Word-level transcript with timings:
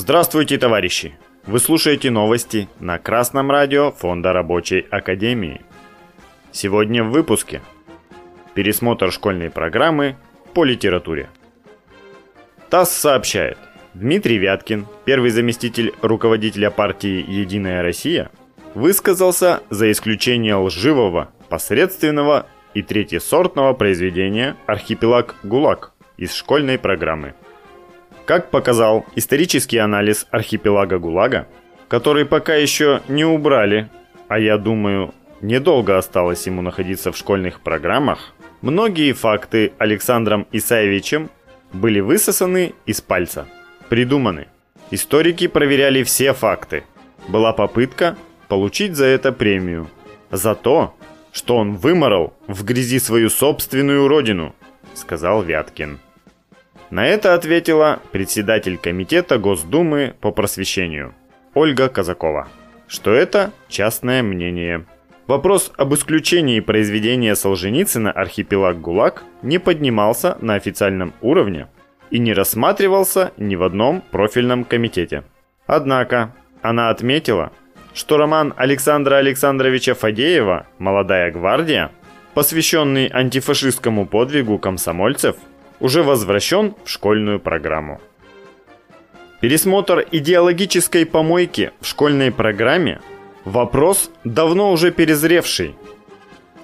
Здравствуйте, 0.00 0.58
товарищи! 0.58 1.18
Вы 1.44 1.58
слушаете 1.58 2.12
новости 2.12 2.68
на 2.78 3.00
Красном 3.00 3.50
радио 3.50 3.90
Фонда 3.90 4.32
Рабочей 4.32 4.86
Академии. 4.92 5.62
Сегодня 6.52 7.02
в 7.02 7.10
выпуске. 7.10 7.62
Пересмотр 8.54 9.10
школьной 9.10 9.50
программы 9.50 10.14
по 10.54 10.62
литературе. 10.62 11.28
ТАСС 12.70 12.92
сообщает. 12.92 13.58
Дмитрий 13.92 14.38
Вяткин, 14.38 14.86
первый 15.04 15.30
заместитель 15.30 15.92
руководителя 16.00 16.70
партии 16.70 17.24
«Единая 17.28 17.82
Россия», 17.82 18.30
высказался 18.74 19.64
за 19.68 19.90
исключение 19.90 20.54
лживого, 20.54 21.32
посредственного 21.48 22.46
и 22.72 22.82
третьесортного 22.82 23.72
произведения 23.72 24.54
«Архипелаг 24.66 25.34
ГУЛАГ» 25.42 25.92
из 26.18 26.34
школьной 26.34 26.78
программы– 26.78 27.34
как 28.28 28.50
показал 28.50 29.06
исторический 29.14 29.78
анализ 29.78 30.26
архипелага 30.30 30.98
ГУЛАГа, 30.98 31.48
который 31.88 32.26
пока 32.26 32.56
еще 32.56 33.00
не 33.08 33.24
убрали, 33.24 33.88
а 34.28 34.38
я 34.38 34.58
думаю, 34.58 35.14
недолго 35.40 35.96
осталось 35.96 36.46
ему 36.46 36.60
находиться 36.60 37.10
в 37.10 37.16
школьных 37.16 37.62
программах, 37.62 38.34
многие 38.60 39.12
факты 39.14 39.72
Александром 39.78 40.46
Исаевичем 40.52 41.30
были 41.72 42.00
высосаны 42.00 42.74
из 42.84 43.00
пальца, 43.00 43.46
придуманы. 43.88 44.48
Историки 44.90 45.46
проверяли 45.46 46.02
все 46.02 46.34
факты. 46.34 46.84
Была 47.28 47.54
попытка 47.54 48.14
получить 48.48 48.94
за 48.94 49.06
это 49.06 49.32
премию. 49.32 49.88
За 50.30 50.54
то, 50.54 50.94
что 51.32 51.56
он 51.56 51.76
выморал 51.76 52.34
в 52.46 52.62
грязи 52.62 52.98
свою 52.98 53.30
собственную 53.30 54.06
родину, 54.06 54.54
сказал 54.92 55.42
Вяткин. 55.42 55.98
На 56.90 57.06
это 57.06 57.34
ответила 57.34 58.00
председатель 58.12 58.78
комитета 58.78 59.38
Госдумы 59.38 60.14
по 60.20 60.32
просвещению 60.32 61.14
Ольга 61.52 61.88
Казакова, 61.88 62.48
что 62.86 63.12
это 63.12 63.52
частное 63.68 64.22
мнение. 64.22 64.86
Вопрос 65.26 65.70
об 65.76 65.92
исключении 65.92 66.60
произведения 66.60 67.36
Солженицына 67.36 68.10
«Архипелаг 68.10 68.80
ГУЛАГ» 68.80 69.24
не 69.42 69.58
поднимался 69.58 70.38
на 70.40 70.54
официальном 70.54 71.12
уровне 71.20 71.68
и 72.10 72.18
не 72.18 72.32
рассматривался 72.32 73.32
ни 73.36 73.54
в 73.54 73.64
одном 73.64 74.00
профильном 74.10 74.64
комитете. 74.64 75.24
Однако 75.66 76.34
она 76.62 76.88
отметила, 76.88 77.52
что 77.92 78.16
роман 78.16 78.54
Александра 78.56 79.16
Александровича 79.16 79.92
Фадеева 79.92 80.66
«Молодая 80.78 81.30
гвардия», 81.32 81.90
посвященный 82.32 83.10
антифашистскому 83.12 84.06
подвигу 84.06 84.58
комсомольцев– 84.58 85.36
уже 85.80 86.02
возвращен 86.02 86.74
в 86.84 86.90
школьную 86.90 87.40
программу. 87.40 88.00
Пересмотр 89.40 90.04
идеологической 90.10 91.06
помойки 91.06 91.70
в 91.80 91.86
школьной 91.86 92.32
программе– 92.32 93.00
вопрос 93.44 94.10
давно 94.24 94.72
уже 94.72 94.90
перезревший. 94.90 95.76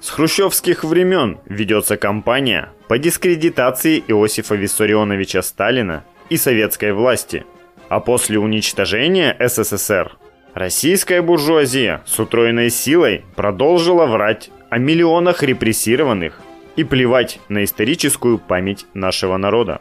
С 0.00 0.10
хрущевских 0.10 0.82
времен 0.82 1.38
ведется 1.44 1.96
кампания 1.96 2.70
по 2.88 2.98
дискредитации 2.98 4.02
Иосифа 4.08 4.54
Виссарионовича 4.54 5.42
Сталина 5.42 6.04
и 6.28 6.36
советской 6.36 6.92
власти, 6.92 7.44
а 7.88 8.00
после 8.00 8.38
уничтожения 8.38 9.36
СССР 9.38 10.16
российская 10.54 11.20
буржуазия 11.20 12.02
с 12.06 12.18
утроенной 12.18 12.70
силой 12.70 13.24
продолжила 13.36 14.06
врать 14.06 14.50
о 14.70 14.78
миллионах 14.78 15.42
репрессированных– 15.42 16.40
и 16.76 16.84
плевать 16.84 17.40
на 17.48 17.64
историческую 17.64 18.38
память 18.38 18.86
нашего 18.94 19.36
народа. 19.36 19.80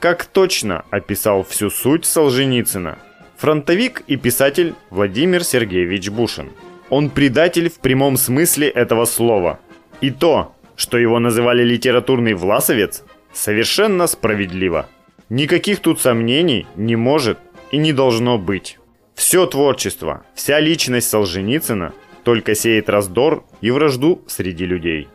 Как 0.00 0.24
точно 0.24 0.84
описал 0.90 1.42
всю 1.44 1.70
суть 1.70 2.04
Солженицына 2.04 2.98
фронтовик 3.38 4.02
и 4.06 4.16
писатель 4.16 4.74
Владимир 4.90 5.44
Сергеевич 5.44 6.10
Бушин. 6.10 6.50
Он 6.90 7.08
предатель 7.08 7.70
в 7.70 7.78
прямом 7.78 8.16
смысле 8.16 8.68
этого 8.68 9.04
слова. 9.04 9.60
И 10.00 10.10
то, 10.10 10.54
что 10.76 10.98
его 10.98 11.18
называли 11.18 11.62
литературный 11.62 12.34
власовец, 12.34 13.04
совершенно 13.32 14.06
справедливо. 14.06 14.88
Никаких 15.28 15.80
тут 15.80 16.00
сомнений 16.00 16.66
не 16.76 16.96
может 16.96 17.38
и 17.70 17.76
не 17.76 17.92
должно 17.92 18.38
быть. 18.38 18.78
Все 19.14 19.46
творчество, 19.46 20.24
вся 20.34 20.58
личность 20.60 21.10
Солженицына 21.10 21.92
только 22.24 22.54
сеет 22.54 22.88
раздор 22.88 23.44
и 23.60 23.70
вражду 23.70 24.22
среди 24.26 24.64
людей. 24.64 25.08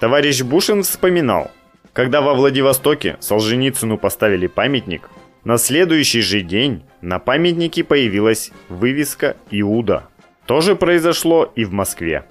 Товарищ 0.00 0.42
Бушин 0.42 0.84
вспоминал, 0.84 1.50
когда 1.92 2.20
во 2.20 2.34
Владивостоке 2.34 3.16
Солженицыну 3.18 3.98
поставили 3.98 4.46
памятник, 4.46 5.10
на 5.42 5.58
следующий 5.58 6.20
же 6.20 6.42
день 6.42 6.84
на 7.00 7.18
памятнике 7.18 7.82
появилась 7.82 8.52
вывеска 8.68 9.36
«Иуда». 9.50 10.04
То 10.46 10.60
же 10.60 10.76
произошло 10.76 11.52
и 11.56 11.64
в 11.64 11.72
Москве. 11.72 12.24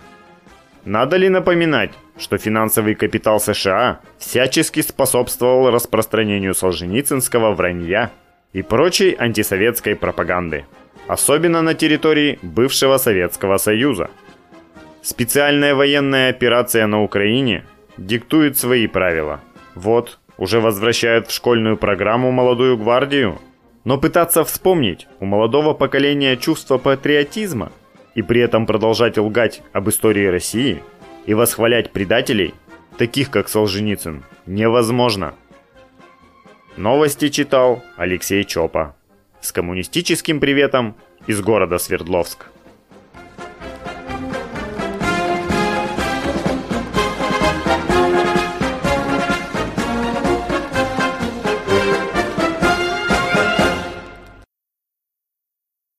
Надо 0.85 1.17
ли 1.17 1.28
напоминать, 1.28 1.91
что 2.17 2.38
финансовый 2.38 2.95
капитал 2.95 3.41
США 3.41 3.99
всячески 4.17 4.81
способствовал 4.81 5.69
распространению 5.69 6.55
солженицынского 6.55 7.53
вранья 7.53 8.11
и 8.53 8.61
прочей 8.61 9.13
антисоветской 9.13 9.97
пропаганды, 9.97 10.66
особенно 11.07 11.61
на 11.61 11.73
территории 11.73 12.39
бывшего 12.41 12.97
Советского 12.97 13.57
Союза– 13.57 14.09
Специальная 15.07 15.73
военная 15.73 16.31
операция 16.31 16.85
на 16.85 17.01
Украине 17.01 17.63
диктует 17.97 18.57
свои 18.57 18.88
правила. 18.88 19.40
Вот, 19.73 20.19
уже 20.38 20.59
возвращают 20.59 21.29
в 21.29 21.34
школьную 21.34 21.78
программу 21.78 22.29
молодую 22.34 22.78
гвардию. 22.78 23.40
Но 23.85 23.97
пытаться 23.97 24.44
вспомнить 24.44 25.07
у 25.22 25.25
молодого 25.25 25.73
поколения 25.73 26.35
чувство 26.35 26.78
патриотизма 26.78 27.72
и 28.16 28.22
при 28.22 28.41
этом 28.41 28.66
продолжать 28.66 29.17
лгать 29.17 29.62
об 29.72 29.88
истории 29.88 30.25
России 30.25 30.84
и 31.25 31.34
восхвалять 31.34 31.94
предателей, 31.94 32.53
таких 32.97 33.31
как 33.31 33.47
Солженицын, 33.47 34.25
невозможно. 34.46 35.35
Новости 36.75 37.29
читал 37.29 37.81
Алексей 37.96 38.44
Чопа. 38.44 38.94
С 39.40 39.53
коммунистическим 39.53 40.41
приветом 40.41 40.97
из 41.28 41.40
города 41.40 41.78
Свердловск. 41.78 42.47